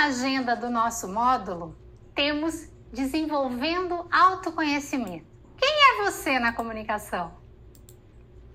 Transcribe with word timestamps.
na 0.00 0.06
agenda 0.06 0.56
do 0.56 0.70
nosso 0.70 1.06
módulo, 1.06 1.76
temos 2.14 2.70
desenvolvendo 2.90 4.06
autoconhecimento. 4.10 5.26
Quem 5.58 5.68
é 5.68 6.04
você 6.04 6.38
na 6.38 6.54
comunicação? 6.54 7.32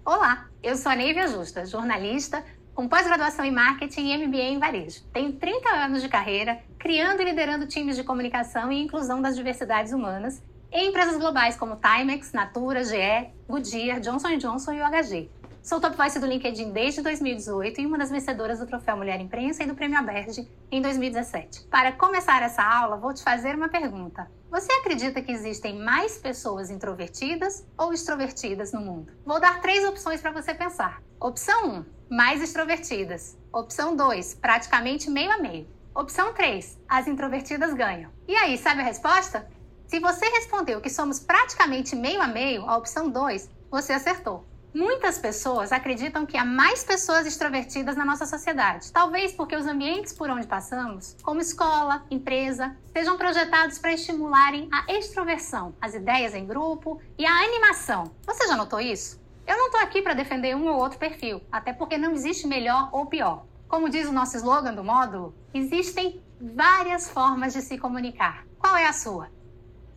Olá, 0.03 0.47
eu 0.63 0.75
sou 0.75 0.91
a 0.91 0.95
Neivia 0.95 1.27
Justa, 1.27 1.63
jornalista 1.63 2.43
com 2.73 2.87
pós-graduação 2.87 3.45
em 3.45 3.51
marketing 3.51 4.07
e 4.07 4.25
MBA 4.25 4.41
em 4.41 4.57
varejo. 4.57 5.03
Tenho 5.13 5.33
30 5.33 5.69
anos 5.69 6.01
de 6.01 6.09
carreira 6.09 6.63
criando 6.79 7.21
e 7.21 7.25
liderando 7.25 7.67
times 7.67 7.95
de 7.95 8.03
comunicação 8.03 8.71
e 8.71 8.81
inclusão 8.81 9.21
das 9.21 9.35
diversidades 9.35 9.93
humanas 9.93 10.41
em 10.71 10.89
empresas 10.89 11.15
globais 11.15 11.55
como 11.55 11.77
Timex, 11.77 12.33
Natura, 12.33 12.83
GE, 12.83 13.29
Goodyear, 13.47 13.99
Johnson 13.99 14.35
Johnson 14.37 14.73
e 14.73 14.81
UHG. 14.81 15.29
Sou 15.65 15.81
top 15.81 15.97
voice 15.97 16.19
do 16.19 16.27
LinkedIn 16.27 16.73
desde 16.73 17.01
2018 17.01 17.81
e 17.81 17.87
uma 17.87 17.97
das 17.97 18.11
vencedoras 18.11 18.59
do 18.59 18.67
Troféu 18.67 18.95
Mulher 18.95 19.19
Imprensa 19.19 19.63
e 19.63 19.65
do 19.65 19.73
Prêmio 19.73 19.97
Aberge 19.97 20.47
em 20.69 20.79
2017. 20.79 21.65
Para 21.71 21.91
começar 21.91 22.43
essa 22.43 22.61
aula, 22.61 22.97
vou 22.97 23.11
te 23.11 23.23
fazer 23.23 23.55
uma 23.55 23.67
pergunta. 23.67 24.29
Você 24.51 24.71
acredita 24.73 25.23
que 25.23 25.31
existem 25.31 25.79
mais 25.79 26.19
pessoas 26.19 26.69
introvertidas 26.69 27.65
ou 27.75 27.91
extrovertidas 27.91 28.73
no 28.73 28.81
mundo? 28.81 29.11
Vou 29.25 29.39
dar 29.39 29.59
três 29.59 29.83
opções 29.83 30.21
para 30.21 30.29
você 30.29 30.53
pensar. 30.53 31.01
Opção 31.19 31.67
1, 32.11 32.15
mais 32.15 32.43
extrovertidas. 32.43 33.35
Opção 33.51 33.95
2, 33.95 34.35
praticamente 34.35 35.09
meio 35.09 35.31
a 35.31 35.39
meio. 35.39 35.67
Opção 35.95 36.31
3, 36.31 36.79
as 36.87 37.07
introvertidas 37.07 37.73
ganham. 37.73 38.11
E 38.27 38.35
aí, 38.35 38.55
sabe 38.59 38.81
a 38.81 38.85
resposta? 38.85 39.49
Se 39.87 39.99
você 39.99 40.27
respondeu 40.27 40.79
que 40.79 40.91
somos 40.91 41.19
praticamente 41.19 41.95
meio 41.95 42.21
a 42.21 42.27
meio, 42.27 42.69
a 42.69 42.77
opção 42.77 43.09
2, 43.09 43.49
você 43.71 43.93
acertou. 43.93 44.45
Muitas 44.75 45.17
pessoas 45.17 45.71
acreditam 45.71 46.25
que 46.25 46.35
há 46.35 46.43
mais 46.43 46.83
pessoas 46.83 47.25
extrovertidas 47.25 47.95
na 47.95 48.03
nossa 48.03 48.25
sociedade, 48.25 48.91
talvez 48.91 49.31
porque 49.31 49.55
os 49.55 49.65
ambientes 49.65 50.11
por 50.11 50.29
onde 50.29 50.45
passamos, 50.45 51.15
como 51.23 51.39
escola, 51.39 52.03
empresa, 52.11 52.75
sejam 52.91 53.17
projetados 53.17 53.79
para 53.79 53.93
estimularem 53.93 54.67
a 54.69 54.91
extroversão, 54.91 55.73
as 55.79 55.93
ideias 55.93 56.35
em 56.35 56.45
grupo 56.45 56.99
e 57.17 57.25
a 57.25 57.45
animação. 57.45 58.11
Você 58.27 58.45
já 58.49 58.57
notou 58.57 58.81
isso? 58.81 59.17
Eu 59.47 59.55
não 59.55 59.67
estou 59.67 59.79
aqui 59.79 60.01
para 60.01 60.13
defender 60.13 60.57
um 60.57 60.67
ou 60.67 60.77
outro 60.77 60.99
perfil, 60.99 61.41
até 61.49 61.71
porque 61.71 61.97
não 61.97 62.11
existe 62.11 62.45
melhor 62.45 62.89
ou 62.91 63.05
pior. 63.05 63.45
Como 63.69 63.89
diz 63.89 64.09
o 64.09 64.11
nosso 64.11 64.35
slogan 64.35 64.73
do 64.73 64.83
módulo, 64.83 65.33
existem 65.53 66.21
várias 66.37 67.09
formas 67.09 67.53
de 67.53 67.61
se 67.61 67.77
comunicar. 67.77 68.45
Qual 68.59 68.75
é 68.75 68.85
a 68.85 68.91
sua? 68.91 69.29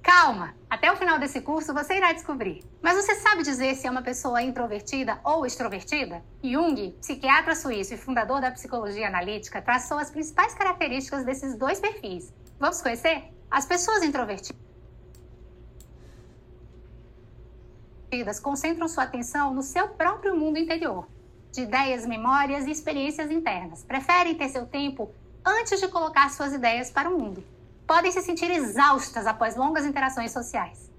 Calma, 0.08 0.54
até 0.70 0.90
o 0.90 0.96
final 0.96 1.18
desse 1.18 1.38
curso 1.38 1.74
você 1.74 1.98
irá 1.98 2.14
descobrir. 2.14 2.64
Mas 2.80 2.96
você 2.96 3.14
sabe 3.16 3.42
dizer 3.42 3.74
se 3.74 3.86
é 3.86 3.90
uma 3.90 4.00
pessoa 4.00 4.40
introvertida 4.40 5.20
ou 5.22 5.44
extrovertida? 5.44 6.24
Jung, 6.42 6.96
psiquiatra 6.98 7.54
suíço 7.54 7.92
e 7.92 7.98
fundador 7.98 8.40
da 8.40 8.50
psicologia 8.50 9.06
analítica, 9.06 9.60
traçou 9.60 9.98
as 9.98 10.10
principais 10.10 10.54
características 10.54 11.26
desses 11.26 11.58
dois 11.58 11.78
perfis. 11.78 12.32
Vamos 12.58 12.80
conhecer? 12.80 13.24
As 13.50 13.66
pessoas 13.66 14.02
introvertidas 14.02 14.56
concentram 18.42 18.88
sua 18.88 19.04
atenção 19.04 19.52
no 19.52 19.62
seu 19.62 19.88
próprio 19.88 20.34
mundo 20.34 20.56
interior, 20.58 21.06
de 21.52 21.60
ideias, 21.60 22.06
memórias 22.06 22.66
e 22.66 22.70
experiências 22.70 23.30
internas. 23.30 23.84
Preferem 23.84 24.34
ter 24.34 24.48
seu 24.48 24.64
tempo 24.64 25.12
antes 25.44 25.78
de 25.78 25.88
colocar 25.88 26.30
suas 26.30 26.54
ideias 26.54 26.90
para 26.90 27.10
o 27.10 27.18
mundo 27.18 27.44
podem 27.88 28.12
se 28.12 28.20
sentir 28.20 28.50
exaustas 28.50 29.26
após 29.26 29.56
longas 29.56 29.86
interações 29.86 30.30
sociais. 30.30 30.92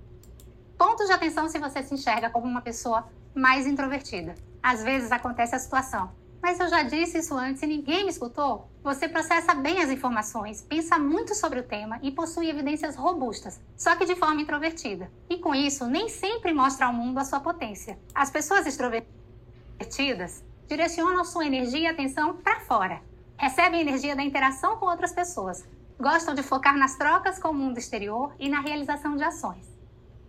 Pontos 0.76 1.06
de 1.06 1.14
atenção 1.14 1.48
se 1.48 1.60
você 1.60 1.84
se 1.84 1.94
enxerga 1.94 2.32
como 2.32 2.48
uma 2.48 2.64
pessoa 2.64 3.08
mais 3.36 3.68
introvertida. 3.68 4.34
Às 4.62 4.84
vezes 4.84 5.12
acontece 5.12 5.54
a 5.54 5.60
situação, 5.60 6.12
mas 6.42 6.60
eu 6.60 6.68
já 6.68 6.82
disse 6.82 7.20
isso 7.20 7.36
antes 7.36 7.62
e 7.62 7.68
ninguém 7.68 8.06
me 8.06 8.10
escutou? 8.10 8.72
Você 8.82 9.08
processa 9.08 9.54
bem 9.54 9.84
as 9.84 9.92
informações, 9.92 10.64
pensa 10.64 10.98
muito 10.98 11.36
sobre 11.36 11.60
o 11.60 11.64
tema 11.64 12.00
e 12.02 12.10
possui 12.10 12.50
evidências 12.50 12.96
robustas, 12.96 13.62
só 13.78 13.96
que 13.96 14.06
de 14.06 14.16
forma 14.16 14.42
introvertida. 14.42 15.12
E 15.30 15.38
com 15.38 15.54
isso, 15.54 15.86
nem 15.86 16.10
sempre 16.10 16.54
mostra 16.54 16.88
ao 16.88 16.94
mundo 16.94 17.20
a 17.20 17.24
sua 17.24 17.40
potência. 17.40 18.00
As 18.16 18.32
pessoas 18.32 18.66
extrovertidas 18.66 20.44
direcionam 20.68 21.24
sua 21.24 21.46
energia 21.46 21.82
e 21.82 21.88
atenção 21.88 22.38
para 22.38 22.62
fora. 22.62 23.00
Recebem 23.38 23.82
energia 23.82 24.16
da 24.16 24.24
interação 24.24 24.78
com 24.78 24.88
outras 24.88 25.14
pessoas, 25.14 25.64
Gostam 26.02 26.34
de 26.34 26.42
focar 26.42 26.78
nas 26.78 26.96
trocas 26.96 27.38
com 27.40 27.50
o 27.50 27.54
mundo 27.54 27.78
exterior 27.78 28.34
e 28.40 28.48
na 28.48 28.62
realização 28.62 29.18
de 29.18 29.24
ações. 29.26 29.68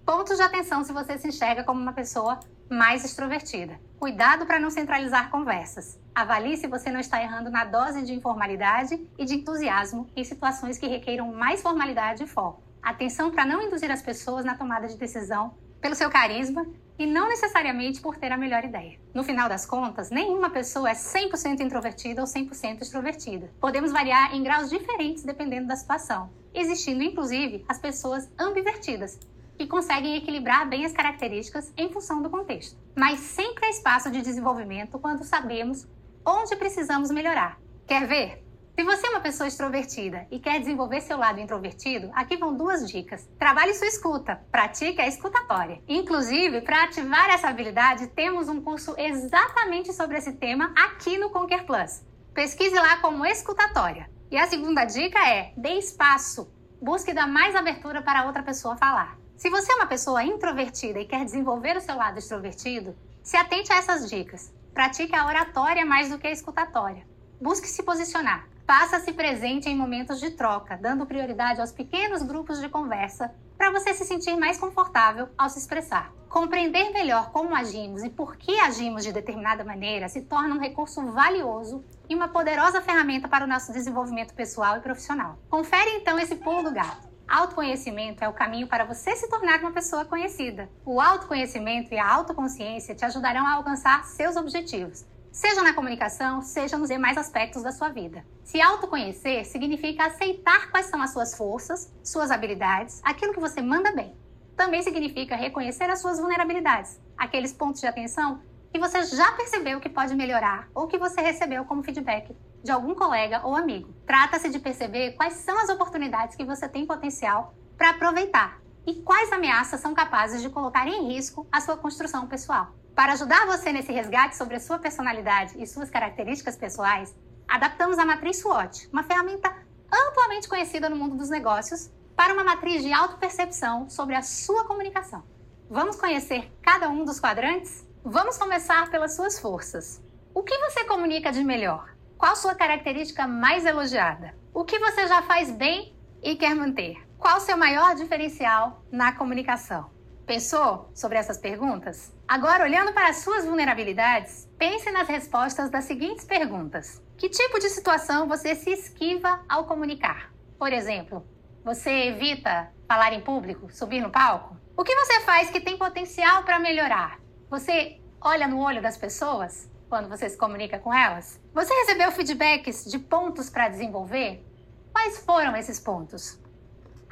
Pontos 0.04 0.36
de 0.36 0.42
atenção 0.42 0.82
se 0.82 0.92
você 0.92 1.16
se 1.16 1.28
enxerga 1.28 1.62
como 1.62 1.80
uma 1.80 1.92
pessoa 1.92 2.40
mais 2.68 3.04
extrovertida. 3.04 3.78
Cuidado 3.96 4.46
para 4.46 4.58
não 4.58 4.68
centralizar 4.68 5.30
conversas. 5.30 5.96
Avalie 6.12 6.56
se 6.56 6.66
você 6.66 6.90
não 6.90 6.98
está 6.98 7.22
errando 7.22 7.50
na 7.50 7.64
dose 7.64 8.02
de 8.02 8.12
informalidade 8.12 9.00
e 9.16 9.24
de 9.24 9.34
entusiasmo 9.34 10.10
em 10.16 10.24
situações 10.24 10.76
que 10.76 10.88
requeiram 10.88 11.32
mais 11.32 11.62
formalidade 11.62 12.24
e 12.24 12.26
foco. 12.26 12.64
Atenção 12.82 13.30
para 13.30 13.46
não 13.46 13.62
induzir 13.62 13.92
as 13.92 14.02
pessoas 14.02 14.44
na 14.44 14.56
tomada 14.56 14.88
de 14.88 14.96
decisão 14.96 15.54
pelo 15.80 15.94
seu 15.94 16.10
carisma 16.10 16.66
e 17.00 17.06
não 17.06 17.30
necessariamente 17.30 17.98
por 17.98 18.18
ter 18.18 18.30
a 18.30 18.36
melhor 18.36 18.62
ideia. 18.62 19.00
No 19.14 19.24
final 19.24 19.48
das 19.48 19.64
contas, 19.64 20.10
nenhuma 20.10 20.50
pessoa 20.50 20.90
é 20.90 20.92
100% 20.92 21.60
introvertida 21.60 22.20
ou 22.20 22.26
100% 22.26 22.82
extrovertida. 22.82 23.50
Podemos 23.58 23.90
variar 23.90 24.34
em 24.36 24.42
graus 24.42 24.68
diferentes 24.68 25.24
dependendo 25.24 25.66
da 25.66 25.76
situação, 25.76 26.28
existindo 26.52 27.02
inclusive 27.02 27.64
as 27.66 27.78
pessoas 27.78 28.30
ambivertidas, 28.38 29.18
que 29.56 29.66
conseguem 29.66 30.14
equilibrar 30.14 30.68
bem 30.68 30.84
as 30.84 30.92
características 30.92 31.72
em 31.74 31.90
função 31.90 32.20
do 32.20 32.28
contexto. 32.28 32.76
Mas 32.94 33.20
sempre 33.20 33.64
há 33.64 33.70
espaço 33.70 34.10
de 34.10 34.20
desenvolvimento 34.20 34.98
quando 34.98 35.24
sabemos 35.24 35.88
onde 36.22 36.54
precisamos 36.56 37.10
melhorar. 37.10 37.58
Quer 37.86 38.06
ver? 38.06 38.49
Se 38.80 38.84
você 38.84 39.08
é 39.08 39.10
uma 39.10 39.20
pessoa 39.20 39.46
extrovertida 39.46 40.26
e 40.30 40.38
quer 40.38 40.58
desenvolver 40.58 41.02
seu 41.02 41.18
lado 41.18 41.38
introvertido, 41.38 42.10
aqui 42.14 42.38
vão 42.38 42.56
duas 42.56 42.90
dicas. 42.90 43.28
Trabalhe 43.38 43.74
sua 43.74 43.86
escuta, 43.86 44.40
pratique 44.50 45.02
a 45.02 45.06
escutatória. 45.06 45.82
Inclusive, 45.86 46.62
para 46.62 46.84
ativar 46.84 47.28
essa 47.28 47.48
habilidade, 47.48 48.06
temos 48.06 48.48
um 48.48 48.58
curso 48.58 48.94
exatamente 48.96 49.92
sobre 49.92 50.16
esse 50.16 50.32
tema 50.32 50.72
aqui 50.74 51.18
no 51.18 51.28
Conquer 51.28 51.66
Plus. 51.66 52.02
Pesquise 52.32 52.74
lá 52.74 52.96
como 53.00 53.26
escutatória. 53.26 54.10
E 54.30 54.38
a 54.38 54.46
segunda 54.46 54.86
dica 54.86 55.28
é: 55.28 55.52
dê 55.58 55.74
espaço. 55.74 56.50
Busque 56.80 57.12
dar 57.12 57.28
mais 57.28 57.54
abertura 57.54 58.00
para 58.00 58.24
outra 58.24 58.42
pessoa 58.42 58.78
falar. 58.78 59.18
Se 59.36 59.50
você 59.50 59.72
é 59.72 59.76
uma 59.76 59.88
pessoa 59.88 60.24
introvertida 60.24 61.00
e 61.00 61.04
quer 61.04 61.26
desenvolver 61.26 61.76
o 61.76 61.82
seu 61.82 61.96
lado 61.96 62.18
extrovertido, 62.18 62.96
se 63.22 63.36
atente 63.36 63.70
a 63.74 63.76
essas 63.76 64.08
dicas. 64.08 64.50
Pratique 64.72 65.14
a 65.14 65.26
oratória 65.26 65.84
mais 65.84 66.08
do 66.08 66.18
que 66.18 66.28
a 66.28 66.32
escutatória. 66.32 67.06
Busque 67.38 67.68
se 67.68 67.82
posicionar. 67.82 68.49
Faça-se 68.70 69.12
presente 69.12 69.68
em 69.68 69.76
momentos 69.76 70.20
de 70.20 70.30
troca, 70.30 70.76
dando 70.76 71.04
prioridade 71.04 71.60
aos 71.60 71.72
pequenos 71.72 72.22
grupos 72.22 72.60
de 72.60 72.68
conversa 72.68 73.34
para 73.58 73.72
você 73.72 73.92
se 73.92 74.04
sentir 74.04 74.36
mais 74.36 74.58
confortável 74.58 75.28
ao 75.36 75.48
se 75.48 75.58
expressar. 75.58 76.12
Compreender 76.28 76.92
melhor 76.92 77.32
como 77.32 77.52
agimos 77.52 78.04
e 78.04 78.08
por 78.08 78.36
que 78.36 78.60
agimos 78.60 79.02
de 79.02 79.10
determinada 79.10 79.64
maneira 79.64 80.08
se 80.08 80.20
torna 80.20 80.54
um 80.54 80.60
recurso 80.60 81.04
valioso 81.06 81.84
e 82.08 82.14
uma 82.14 82.28
poderosa 82.28 82.80
ferramenta 82.80 83.26
para 83.26 83.44
o 83.44 83.48
nosso 83.48 83.72
desenvolvimento 83.72 84.34
pessoal 84.34 84.76
e 84.76 84.80
profissional. 84.80 85.36
Confere 85.50 85.90
então 85.96 86.16
esse 86.16 86.36
pulo 86.36 86.62
do 86.62 86.70
gato. 86.70 87.08
Autoconhecimento 87.26 88.22
é 88.22 88.28
o 88.28 88.32
caminho 88.32 88.68
para 88.68 88.84
você 88.84 89.16
se 89.16 89.28
tornar 89.28 89.58
uma 89.58 89.72
pessoa 89.72 90.04
conhecida. 90.04 90.70
O 90.86 91.00
autoconhecimento 91.00 91.92
e 91.92 91.98
a 91.98 92.08
autoconsciência 92.08 92.94
te 92.94 93.04
ajudarão 93.04 93.44
a 93.44 93.54
alcançar 93.54 94.04
seus 94.04 94.36
objetivos 94.36 95.04
seja 95.30 95.62
na 95.62 95.72
comunicação, 95.72 96.42
seja 96.42 96.76
nos 96.76 96.88
demais 96.88 97.16
aspectos 97.16 97.62
da 97.62 97.72
sua 97.72 97.88
vida. 97.88 98.24
Se 98.44 98.60
autoconhecer 98.60 99.44
significa 99.44 100.06
aceitar 100.06 100.70
quais 100.70 100.86
são 100.86 101.00
as 101.00 101.12
suas 101.12 101.36
forças, 101.36 101.92
suas 102.02 102.30
habilidades, 102.30 103.00
aquilo 103.04 103.32
que 103.32 103.40
você 103.40 103.62
manda 103.62 103.92
bem. 103.92 104.14
Também 104.56 104.82
significa 104.82 105.36
reconhecer 105.36 105.88
as 105.88 106.00
suas 106.00 106.18
vulnerabilidades, 106.18 107.00
aqueles 107.16 107.52
pontos 107.52 107.80
de 107.80 107.86
atenção 107.86 108.42
que 108.72 108.78
você 108.78 109.02
já 109.04 109.32
percebeu 109.32 109.80
que 109.80 109.88
pode 109.88 110.14
melhorar 110.14 110.68
ou 110.74 110.86
que 110.86 110.98
você 110.98 111.20
recebeu 111.20 111.64
como 111.64 111.82
feedback 111.82 112.36
de 112.62 112.70
algum 112.70 112.94
colega 112.94 113.40
ou 113.44 113.56
amigo. 113.56 113.92
Trata-se 114.06 114.48
de 114.48 114.58
perceber 114.58 115.12
quais 115.12 115.34
são 115.34 115.58
as 115.58 115.68
oportunidades 115.68 116.36
que 116.36 116.44
você 116.44 116.68
tem 116.68 116.86
potencial 116.86 117.54
para 117.76 117.90
aproveitar 117.90 118.60
e 118.86 118.94
quais 119.02 119.32
ameaças 119.32 119.80
são 119.80 119.94
capazes 119.94 120.42
de 120.42 120.50
colocar 120.50 120.86
em 120.86 121.12
risco 121.12 121.46
a 121.50 121.60
sua 121.60 121.76
construção 121.76 122.26
pessoal. 122.26 122.74
Para 123.00 123.14
ajudar 123.14 123.46
você 123.46 123.72
nesse 123.72 123.90
resgate 123.90 124.36
sobre 124.36 124.56
a 124.56 124.60
sua 124.60 124.78
personalidade 124.78 125.54
e 125.56 125.66
suas 125.66 125.88
características 125.88 126.54
pessoais, 126.54 127.16
adaptamos 127.48 127.98
a 127.98 128.04
matriz 128.04 128.36
SWOT, 128.40 128.90
uma 128.92 129.02
ferramenta 129.02 129.50
amplamente 129.90 130.46
conhecida 130.46 130.86
no 130.90 130.96
mundo 130.96 131.16
dos 131.16 131.30
negócios, 131.30 131.90
para 132.14 132.34
uma 132.34 132.44
matriz 132.44 132.82
de 132.82 132.92
autopercepção 132.92 133.88
sobre 133.88 134.14
a 134.14 134.20
sua 134.20 134.66
comunicação. 134.66 135.24
Vamos 135.70 135.96
conhecer 135.96 136.52
cada 136.60 136.90
um 136.90 137.06
dos 137.06 137.18
quadrantes? 137.18 137.88
Vamos 138.04 138.36
começar 138.36 138.90
pelas 138.90 139.16
suas 139.16 139.40
forças. 139.40 140.04
O 140.34 140.42
que 140.42 140.58
você 140.58 140.84
comunica 140.84 141.32
de 141.32 141.42
melhor? 141.42 141.96
Qual 142.18 142.36
sua 142.36 142.54
característica 142.54 143.26
mais 143.26 143.64
elogiada? 143.64 144.34
O 144.52 144.62
que 144.62 144.78
você 144.78 145.08
já 145.08 145.22
faz 145.22 145.50
bem 145.50 145.96
e 146.22 146.36
quer 146.36 146.54
manter? 146.54 146.98
Qual 147.16 147.40
seu 147.40 147.56
maior 147.56 147.94
diferencial 147.94 148.84
na 148.92 149.10
comunicação? 149.12 149.90
Pensou 150.30 150.88
sobre 150.94 151.18
essas 151.18 151.38
perguntas? 151.38 152.12
Agora, 152.28 152.62
olhando 152.62 152.92
para 152.92 153.08
as 153.08 153.16
suas 153.16 153.44
vulnerabilidades, 153.44 154.48
pense 154.56 154.88
nas 154.92 155.08
respostas 155.08 155.68
das 155.68 155.86
seguintes 155.86 156.24
perguntas: 156.24 157.02
Que 157.18 157.28
tipo 157.28 157.58
de 157.58 157.68
situação 157.68 158.28
você 158.28 158.54
se 158.54 158.70
esquiva 158.70 159.40
ao 159.48 159.64
comunicar? 159.64 160.32
Por 160.56 160.72
exemplo, 160.72 161.26
você 161.64 161.90
evita 162.06 162.72
falar 162.86 163.12
em 163.12 163.20
público, 163.20 163.72
subir 163.72 164.00
no 164.00 164.12
palco? 164.12 164.56
O 164.76 164.84
que 164.84 164.94
você 164.94 165.18
faz 165.22 165.50
que 165.50 165.58
tem 165.58 165.76
potencial 165.76 166.44
para 166.44 166.60
melhorar? 166.60 167.18
Você 167.50 168.00
olha 168.20 168.46
no 168.46 168.60
olho 168.60 168.80
das 168.80 168.96
pessoas 168.96 169.68
quando 169.88 170.08
você 170.08 170.30
se 170.30 170.38
comunica 170.38 170.78
com 170.78 170.94
elas? 170.94 171.40
Você 171.52 171.74
recebeu 171.74 172.12
feedbacks 172.12 172.84
de 172.84 173.00
pontos 173.00 173.50
para 173.50 173.68
desenvolver? 173.68 174.46
Quais 174.92 175.18
foram 175.24 175.56
esses 175.56 175.80
pontos? 175.80 176.38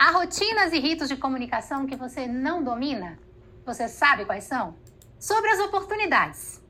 Há 0.01 0.13
rotinas 0.13 0.73
e 0.73 0.79
ritos 0.79 1.09
de 1.09 1.17
comunicação 1.17 1.85
que 1.85 1.97
você 1.97 2.25
não 2.25 2.63
domina? 2.63 3.19
Você 3.67 3.89
sabe 3.89 4.25
quais 4.25 4.45
são? 4.45 4.77
Sobre 5.19 5.51
as 5.51 5.59
oportunidades. 5.59 6.63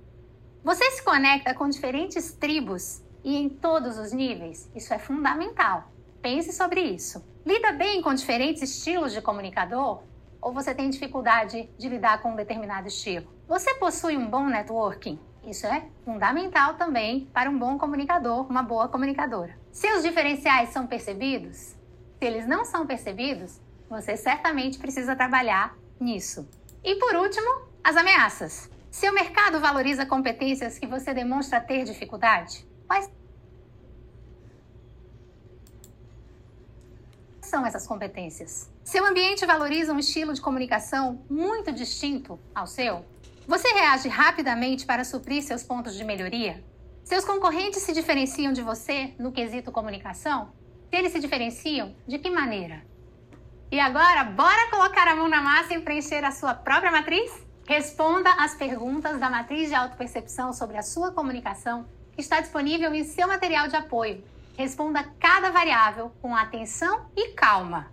Você 0.65 0.91
se 0.93 1.05
conecta 1.05 1.53
com 1.53 1.69
diferentes 1.69 2.33
tribos 2.33 3.03
e 3.23 3.37
em 3.37 3.51
todos 3.51 3.99
os 3.99 4.15
níveis? 4.15 4.71
Isso 4.75 4.95
é 4.95 4.99
fundamental. 4.99 5.93
Pense 6.23 6.55
sobre 6.55 6.81
isso. 6.81 7.23
Lida 7.45 7.71
bem 7.73 8.01
com 8.01 8.15
diferentes 8.15 8.63
estilos 8.63 9.13
de 9.13 9.21
comunicador? 9.21 10.03
Ou 10.41 10.51
você 10.51 10.75
tem 10.75 10.89
dificuldade 10.89 11.69
de 11.77 11.87
lidar 11.87 12.23
com 12.23 12.31
um 12.33 12.37
determinado 12.37 12.89
estilo? 12.89 13.31
Você 13.47 13.75
possui 13.75 14.17
um 14.17 14.31
bom 14.31 14.47
networking? 14.47 15.21
Isso 15.45 15.67
é 15.67 15.87
fundamental 16.03 16.77
também 16.77 17.29
para 17.35 17.51
um 17.51 17.59
bom 17.59 17.77
comunicador, 17.77 18.47
uma 18.49 18.63
boa 18.63 18.89
comunicadora. 18.89 19.55
Seus 19.71 20.03
diferenciais 20.03 20.71
são 20.71 20.87
percebidos? 20.87 21.78
Se 22.19 22.25
eles 22.25 22.49
não 22.49 22.65
são 22.65 22.85
percebidos, 22.85 23.61
você 23.89 24.17
certamente 24.17 24.79
precisa 24.79 25.15
trabalhar 25.15 25.77
nisso. 26.01 26.49
E 26.83 26.97
por 26.97 27.15
último, 27.15 27.69
as 27.83 27.97
ameaças. 27.97 28.69
Seu 28.91 29.13
mercado 29.13 29.61
valoriza 29.61 30.05
competências 30.05 30.79
que 30.79 30.87
você 30.87 31.15
demonstra 31.15 31.61
ter 31.61 31.85
dificuldade? 31.85 32.67
Quais 32.89 33.09
são 37.41 37.65
essas 37.65 37.87
competências? 37.87 38.69
Seu 38.83 39.07
ambiente 39.07 39.47
valoriza 39.47 39.93
um 39.93 39.99
estilo 39.99 40.35
de 40.35 40.41
comunicação 40.41 41.25
muito 41.31 41.71
distinto 41.71 42.39
ao 42.53 42.67
seu? 42.67 43.05
Você 43.47 43.69
reage 43.69 44.09
rapidamente 44.09 44.85
para 44.85 45.05
suprir 45.05 45.43
seus 45.43 45.63
pontos 45.63 45.95
de 45.95 46.03
melhoria? 46.03 46.65
Seus 47.05 47.25
concorrentes 47.25 47.83
se 47.83 47.93
diferenciam 47.93 48.53
de 48.53 48.61
você 48.61 49.15
no 49.19 49.31
quesito 49.31 49.71
comunicação? 49.71 50.53
Eles 50.91 51.13
se 51.13 51.21
diferenciam, 51.21 51.95
de 52.07 52.19
que 52.19 52.31
maneira? 52.31 52.83
E 53.71 53.79
agora, 53.79 54.25
bora 54.25 54.71
colocar 54.71 55.07
a 55.07 55.15
mão 55.15 55.29
na 55.29 55.43
massa 55.43 55.75
e 55.75 55.81
preencher 55.81 56.25
a 56.25 56.31
sua 56.31 56.55
própria 56.55 56.91
matriz? 56.91 57.31
Responda 57.67 58.31
às 58.39 58.55
perguntas 58.55 59.21
da 59.21 59.29
matriz 59.29 59.69
de 59.69 59.75
autopercepção 59.75 60.55
sobre 60.55 60.79
a 60.79 60.83
sua 60.83 61.13
comunicação, 61.13 61.87
que 62.13 62.23
está 62.23 62.41
disponível 62.41 62.95
em 62.95 63.05
seu 63.05 63.29
material 63.29 63.69
de 63.69 63.77
apoio. 63.77 64.25
Responda 64.57 65.05
cada 65.21 65.51
variável 65.51 66.11
com 66.23 66.35
atenção 66.35 67.11
e 67.15 67.29
calma. 67.33 67.93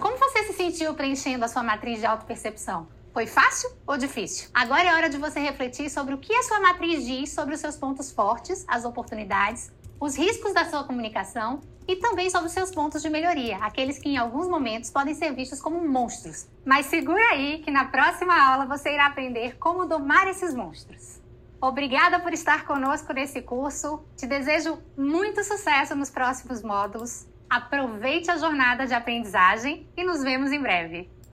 Como 0.00 0.18
você 0.18 0.42
se 0.44 0.54
sentiu 0.54 0.92
preenchendo 0.94 1.44
a 1.44 1.48
sua 1.48 1.62
matriz 1.62 2.00
de 2.00 2.06
autopercepção? 2.06 2.88
Foi 3.16 3.26
fácil 3.26 3.70
ou 3.86 3.96
difícil? 3.96 4.50
Agora 4.52 4.82
é 4.82 4.92
hora 4.94 5.08
de 5.08 5.16
você 5.16 5.40
refletir 5.40 5.88
sobre 5.88 6.12
o 6.12 6.18
que 6.18 6.34
a 6.34 6.42
sua 6.42 6.60
matriz 6.60 7.02
diz 7.06 7.30
sobre 7.30 7.54
os 7.54 7.60
seus 7.62 7.74
pontos 7.74 8.12
fortes, 8.12 8.62
as 8.68 8.84
oportunidades, 8.84 9.72
os 9.98 10.18
riscos 10.18 10.52
da 10.52 10.66
sua 10.66 10.84
comunicação 10.84 11.62
e 11.88 11.96
também 11.96 12.28
sobre 12.28 12.48
os 12.48 12.52
seus 12.52 12.70
pontos 12.70 13.00
de 13.00 13.08
melhoria, 13.08 13.56
aqueles 13.62 13.98
que 13.98 14.10
em 14.10 14.18
alguns 14.18 14.46
momentos 14.46 14.90
podem 14.90 15.14
ser 15.14 15.32
vistos 15.32 15.62
como 15.62 15.80
monstros. 15.88 16.46
Mas 16.62 16.84
segura 16.84 17.22
aí 17.30 17.62
que 17.62 17.70
na 17.70 17.86
próxima 17.86 18.38
aula 18.38 18.66
você 18.66 18.92
irá 18.92 19.06
aprender 19.06 19.56
como 19.56 19.86
domar 19.86 20.28
esses 20.28 20.52
monstros. 20.52 21.18
Obrigada 21.58 22.20
por 22.20 22.34
estar 22.34 22.66
conosco 22.66 23.14
nesse 23.14 23.40
curso. 23.40 24.04
Te 24.14 24.26
desejo 24.26 24.78
muito 24.94 25.42
sucesso 25.42 25.94
nos 25.94 26.10
próximos 26.10 26.62
módulos. 26.62 27.26
Aproveite 27.48 28.30
a 28.30 28.36
jornada 28.36 28.86
de 28.86 28.92
aprendizagem 28.92 29.88
e 29.96 30.04
nos 30.04 30.22
vemos 30.22 30.52
em 30.52 30.60
breve. 30.60 31.15